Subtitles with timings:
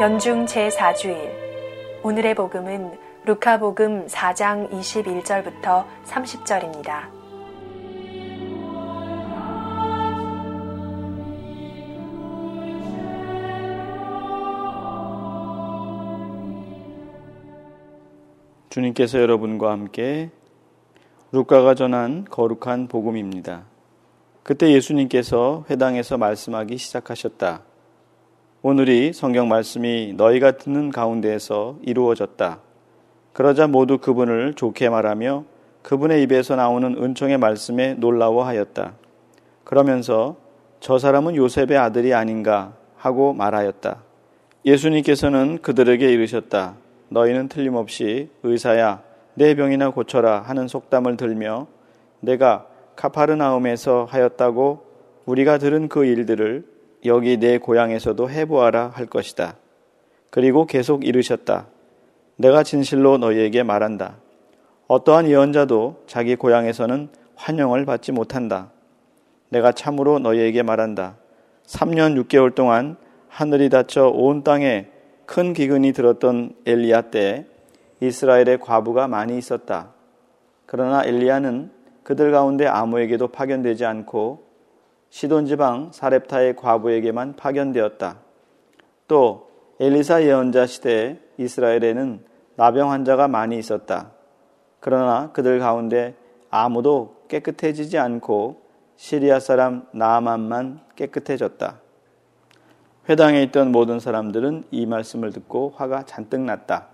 [0.00, 1.30] 연중 제4주일
[2.02, 7.08] 오늘의 복음은 루카복음 4장 21절부터 30절입니다.
[18.70, 20.30] 주님께서 여러분과 함께
[21.30, 23.62] 루카가 전한 거룩한 복음입니다.
[24.42, 27.73] 그때 예수님께서 회당에서 말씀하기 시작하셨다.
[28.66, 32.60] 오늘이 성경 말씀이 너희가 듣는 가운데에서 이루어졌다.
[33.34, 35.44] 그러자 모두 그분을 좋게 말하며
[35.82, 38.94] 그분의 입에서 나오는 은총의 말씀에 놀라워하였다.
[39.64, 40.36] 그러면서
[40.80, 44.02] 저 사람은 요셉의 아들이 아닌가 하고 말하였다.
[44.64, 46.76] 예수님께서는 그들에게 이르셨다.
[47.10, 49.02] 너희는 틀림없이 의사야
[49.34, 51.66] 내 병이나 고쳐라 하는 속담을 들며
[52.20, 54.86] 내가 카파르나움에서 하였다고
[55.26, 56.73] 우리가 들은 그 일들을
[57.04, 59.56] 여기 내 고향에서도 해보아라 할 것이다.
[60.30, 61.66] 그리고 계속 이르셨다.
[62.36, 64.16] 내가 진실로 너희에게 말한다.
[64.88, 68.70] 어떠한 예언자도 자기 고향에서는 환영을 받지 못한다.
[69.48, 71.16] 내가 참으로 너희에게 말한다.
[71.66, 72.96] 3년 6개월 동안
[73.28, 74.88] 하늘이 닫혀 온 땅에
[75.26, 77.46] 큰 기근이 들었던 엘리야 때
[78.00, 79.90] 이스라엘의 과부가 많이 있었다.
[80.66, 81.70] 그러나 엘리야는
[82.02, 84.44] 그들 가운데 아무에게도 파견되지 않고
[85.14, 88.18] 시돈 지방 사렙타의 과부에게만 파견되었다.
[89.06, 89.48] 또
[89.78, 92.24] 엘리사 예언자 시대에 이스라엘에는
[92.56, 94.10] 나병 환자가 많이 있었다.
[94.80, 96.16] 그러나 그들 가운데
[96.50, 98.62] 아무도 깨끗해지지 않고
[98.96, 101.78] 시리아 사람 나아만만 깨끗해졌다.
[103.08, 106.88] 회당에 있던 모든 사람들은 이 말씀을 듣고 화가 잔뜩 났다.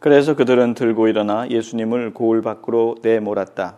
[0.00, 3.76] 그래서 그들은 들고 일어나 예수님을 고을 밖으로 내몰았다.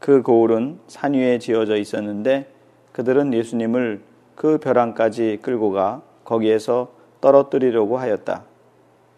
[0.00, 2.51] 그 고을은 산 위에 지어져 있었는데
[2.92, 4.02] 그들은 예수님을
[4.34, 8.44] 그 벼랑까지 끌고 가 거기에서 떨어뜨리려고 하였다.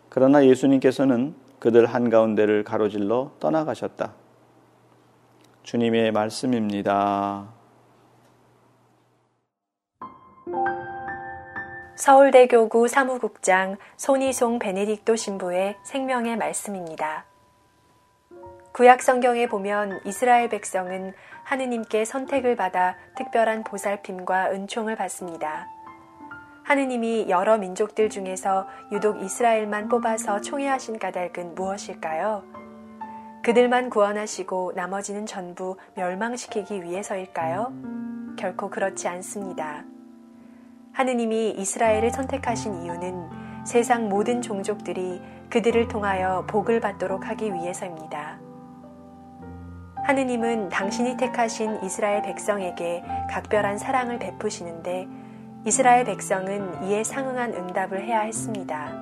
[0.08, 4.12] 그러나 예수님께서는 그들 한가운데를 가로질러 떠나가셨다.
[5.62, 7.48] 주님의 말씀입니다.
[11.96, 17.24] 서울대교구 사무국장 손희송 베네딕토 신부의 생명의 말씀입니다.
[18.74, 21.14] 구약 성경에 보면 이스라엘 백성은
[21.44, 25.68] 하느님께 선택을 받아 특별한 보살핌과 은총을 받습니다.
[26.64, 32.42] 하느님이 여러 민족들 중에서 유독 이스라엘만 뽑아서 총회하신 까닭은 무엇일까요?
[33.44, 37.72] 그들만 구원하시고 나머지는 전부 멸망시키기 위해서일까요?
[38.36, 39.84] 결코 그렇지 않습니다.
[40.92, 48.43] 하느님이 이스라엘을 선택하신 이유는 세상 모든 종족들이 그들을 통하여 복을 받도록 하기 위해서입니다.
[50.04, 55.08] 하느님은 당신이 택하신 이스라엘 백성에게 각별한 사랑을 베푸시는데
[55.64, 58.92] 이스라엘 백성은 이에 상응한 응답을 해야 했습니다.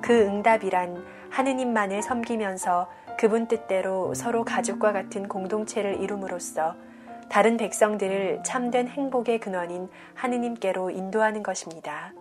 [0.00, 6.76] 그 응답이란 하느님만을 섬기면서 그분 뜻대로 서로 가족과 같은 공동체를 이룸으로써
[7.28, 12.12] 다른 백성들을 참된 행복의 근원인 하느님께로 인도하는 것입니다.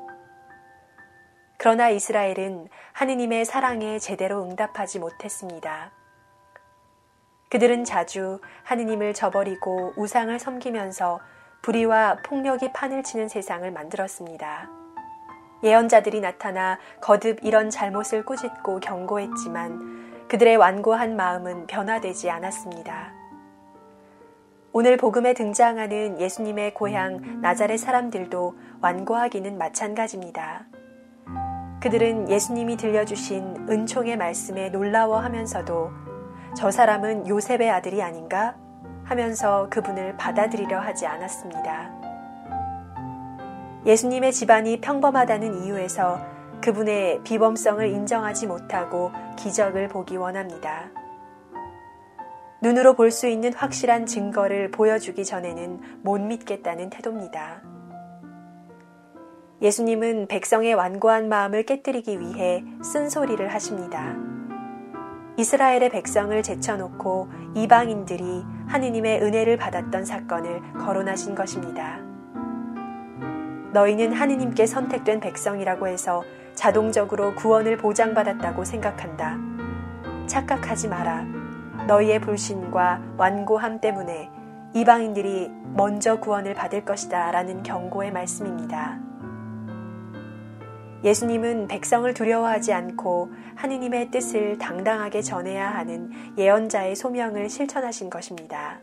[1.57, 5.98] 그러나 이스라엘은 하느님의 사랑에 제대로 응답하지 못했습니다.
[7.49, 11.19] 그들은 자주 하느님을 저버리고 우상을 섬기면서
[11.63, 14.69] 불의와 폭력이 판을 치는 세상을 만들었습니다.
[15.63, 23.13] 예언자들이 나타나 거듭 이런 잘못을 꾸짖고 경고했지만 그들의 완고한 마음은 변화되지 않았습니다.
[24.71, 30.67] 오늘 복음에 등장하는 예수님의 고향 나자렛 사람들도 완고하기는 마찬가지입니다.
[31.81, 36.08] 그들은 예수님이 들려주신 은총의 말씀에 놀라워하면서도
[36.55, 38.55] 저 사람은 요셉의 아들이 아닌가
[39.03, 41.91] 하면서 그분을 받아들이려 하지 않았습니다.
[43.85, 46.19] 예수님의 집안이 평범하다는 이유에서
[46.61, 50.89] 그분의 비범성을 인정하지 못하고 기적을 보기 원합니다.
[52.61, 57.61] 눈으로 볼 수 있는 확실한 증거를 보여주기 전에는 못 믿겠다는 태도입니다.
[59.61, 64.15] 예수님은 백성의 완고한 마음을 깨뜨리기 위해 쓴소리를 하십니다.
[65.39, 71.99] 이스라엘의 백성을 제쳐놓고 이방인들이 하느님의 은혜를 받았던 사건을 거론하신 것입니다.
[73.71, 76.23] 너희는 하느님께 선택된 백성이라고 해서
[76.55, 79.37] 자동적으로 구원을 보장받았다고 생각한다.
[80.27, 81.23] 착각하지 마라.
[81.87, 84.29] 너희의 불신과 완고함 때문에
[84.73, 87.31] 이방인들이 먼저 구원을 받을 것이다.
[87.31, 89.08] 라는 경고의 말씀입니다.
[91.03, 98.79] 예수님은 백성을 두려워하지 않고 하느님의 뜻을 당당하게 전해야 하는 예언자의 소명을 실천하신 것입니다.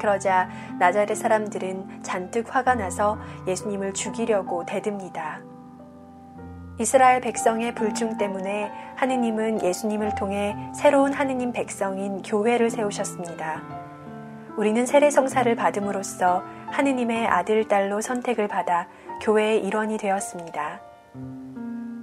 [0.00, 0.48] 그러자
[0.78, 5.40] 나자렛 사람들은 잔뜩 화가 나서 예수님을 죽이려고 대듭니다.
[6.80, 13.62] 이스라엘 백성의 불중 때문에 하느님은 예수님을 통해 새로운 하느님 백성인 교회를 세우셨습니다.
[14.56, 16.42] 우리는 세례 성사를 받음으로써
[16.72, 18.88] 하느님의 아들, 딸로 선택을 받아
[19.22, 20.80] 교회의 일원이 되었습니다.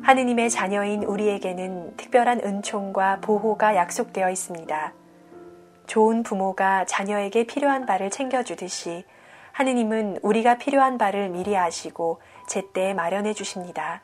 [0.04, 4.94] 하느님의 자녀인 우리에게는 특별한 은총과 보호가 약속되어 있습니다.
[5.86, 9.04] 좋은 부모가 자녀에게 필요한 바를 챙겨주듯이
[9.52, 14.02] 하느님은 우리가 필요한 바를 미리 아시고 제때 마련해 주십니다.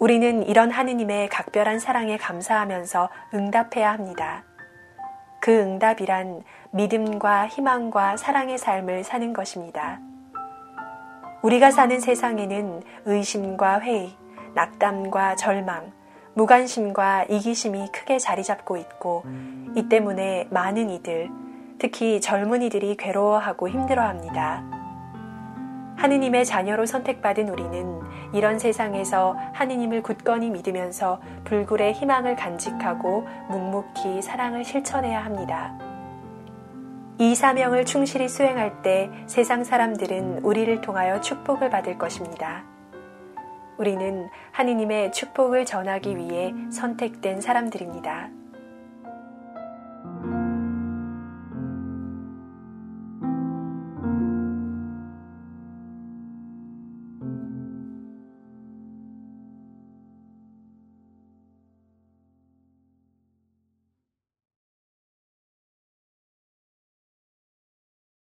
[0.00, 4.42] 우리는 이런 하느님의 각별한 사랑에 감사하면서 응답해야 합니다.
[5.40, 6.42] 그 응답이란
[6.72, 10.00] 믿음과 희망과 사랑의 삶을 사는 것입니다.
[11.46, 14.16] 우리가 사는 세상에는 의심과 회의,
[14.54, 15.92] 낙담과 절망,
[16.34, 19.22] 무관심과 이기심이 크게 자리 잡고 있고
[19.76, 21.30] 이 때문에 많은 이들,
[21.78, 24.64] 특히 젊은이들이 괴로워하고 힘들어합니다.
[25.96, 28.00] 하느님의 자녀로 선택받은 우리는
[28.32, 35.78] 이런 세상에서 하느님을 굳건히 믿으면서 불굴의 희망을 간직하고 묵묵히 사랑을 실천해야 합니다.
[37.18, 42.64] 이 사명을 충실히 수행할 때 세상 사람들은 우리를 통하여 축복을 받을 것입니다.
[43.78, 48.28] 우리는 하느님의 축복을 전하기 위해 선택된 사람들입니다.